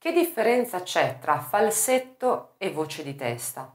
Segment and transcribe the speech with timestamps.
[0.00, 3.68] Che differenza c'è tra falsetto e voce di testa?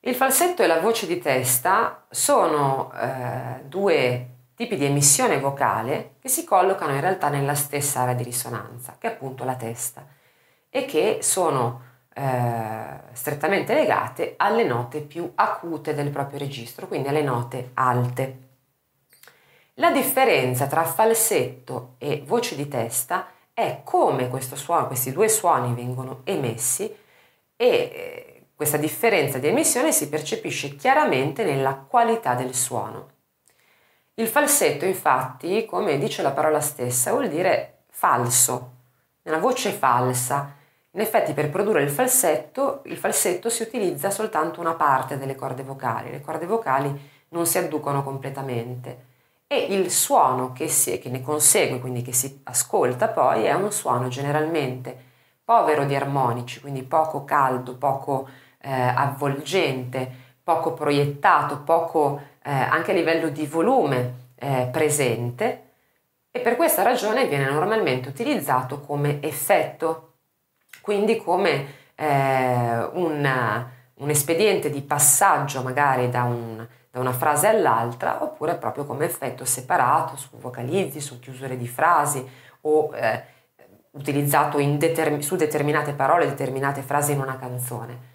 [0.00, 6.28] Il falsetto e la voce di testa sono eh, due tipi di emissione vocale che
[6.28, 10.04] si collocano in realtà nella stessa area di risonanza, che è appunto la testa,
[10.68, 11.89] e che sono
[12.20, 18.48] eh, strettamente legate alle note più acute del proprio registro, quindi alle note alte.
[19.74, 26.20] La differenza tra falsetto e voce di testa è come suono, questi due suoni vengono
[26.24, 26.94] emessi
[27.56, 33.08] e eh, questa differenza di emissione si percepisce chiaramente nella qualità del suono.
[34.14, 38.72] Il falsetto, infatti, come dice la parola stessa, vuol dire falso,
[39.22, 40.58] una voce falsa.
[40.92, 45.62] In effetti, per produrre il falsetto, il falsetto si utilizza soltanto una parte delle corde
[45.62, 49.06] vocali, le corde vocali non si adducono completamente.
[49.46, 53.70] E il suono che, si, che ne consegue, quindi che si ascolta poi, è un
[53.70, 55.08] suono generalmente
[55.44, 58.28] povero di armonici, quindi poco caldo, poco
[58.60, 60.10] eh, avvolgente,
[60.42, 65.68] poco proiettato, poco eh, anche a livello di volume eh, presente.
[66.32, 70.09] E per questa ragione viene normalmente utilizzato come effetto,
[70.80, 78.22] quindi come eh, un, un, espediente di passaggio magari da, un, da una frase all'altra
[78.22, 82.26] oppure proprio come effetto separato su vocalizzi, su chiusure di frasi
[82.62, 83.24] o eh,
[83.92, 88.08] utilizzato determ- su determinate parole, determinate frasi in una canzone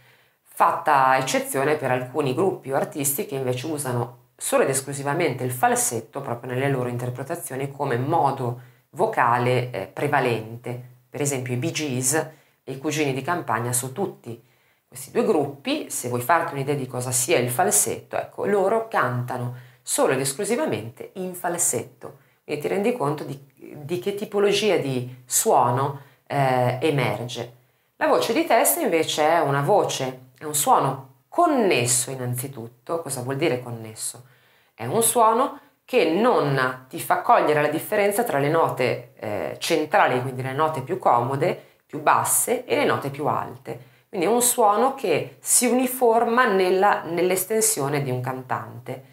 [0.56, 6.22] fatta eccezione per alcuni gruppi o artisti che invece usano solo ed esclusivamente il falsetto
[6.22, 10.94] proprio nelle loro interpretazioni come modo vocale eh, prevalente.
[11.10, 12.30] Per esempio i Bee Gees
[12.66, 14.44] e i Cugini di Campagna su tutti
[14.86, 19.56] questi due gruppi, se vuoi farti un'idea di cosa sia il falsetto, ecco, loro cantano
[19.82, 22.20] solo ed esclusivamente in falsetto.
[22.44, 27.54] Quindi ti rendi conto di, di che tipologia di suono eh, emerge.
[27.98, 33.02] La voce di testa invece è una voce è un suono connesso innanzitutto.
[33.02, 34.26] Cosa vuol dire connesso?
[34.74, 40.22] È un suono che non ti fa cogliere la differenza tra le note eh, centrali,
[40.22, 43.94] quindi le note più comode, più basse, e le note più alte.
[44.10, 49.04] Quindi è un suono che si uniforma nella, nell'estensione di un cantante.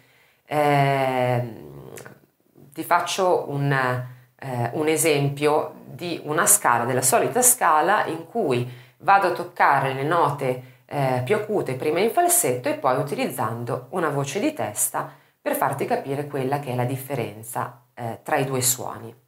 [0.45, 1.61] Eh,
[2.73, 9.27] ti faccio un, eh, un esempio di una scala, della solita scala in cui vado
[9.27, 14.39] a toccare le note eh, più acute prima in falsetto e poi utilizzando una voce
[14.39, 15.11] di testa
[15.41, 19.22] per farti capire quella che è la differenza eh, tra i due suoni.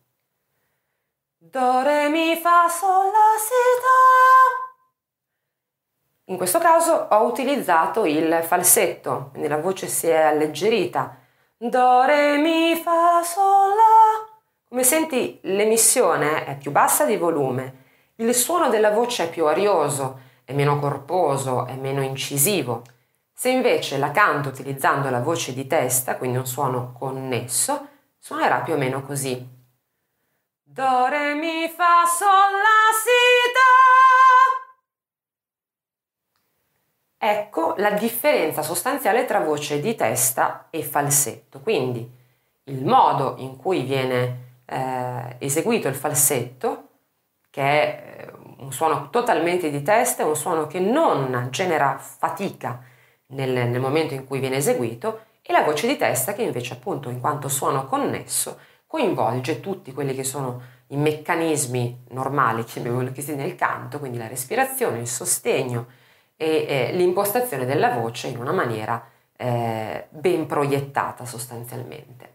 [1.52, 4.74] Do, re, mi, fa, sol, la, si, do.
[6.32, 11.20] In questo caso ho utilizzato il falsetto, quindi la voce si è alleggerita.
[11.56, 14.26] Do, re, mi, fa, sol, la.
[14.68, 17.84] Come senti l'emissione è più bassa di volume,
[18.16, 22.82] il suono della voce è più arioso, è meno corposo, è meno incisivo.
[23.32, 28.74] Se invece la canto utilizzando la voce di testa, quindi un suono connesso, suonerà più
[28.74, 29.55] o meno così.
[30.76, 33.08] Do, re, mi, fa, sol, la, si,
[33.54, 33.72] do.
[37.18, 41.62] Ecco la differenza sostanziale tra voce di testa e falsetto.
[41.62, 42.06] Quindi
[42.66, 46.90] il modo in cui viene eh, eseguito il falsetto,
[47.50, 52.84] che è eh, un suono totalmente di testa, è un suono che non genera fatica
[53.28, 57.10] nel, nel momento in cui viene eseguito e la voce di testa che invece appunto
[57.10, 63.56] in quanto suono connesso coinvolge tutti quelli che sono i meccanismi normali, chiamiamoli così, nel
[63.56, 65.88] canto, quindi la respirazione, il sostegno
[66.38, 72.34] e eh, l'impostazione della voce in una maniera eh, ben proiettata sostanzialmente.